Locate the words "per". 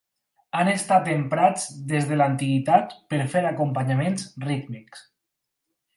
3.15-3.19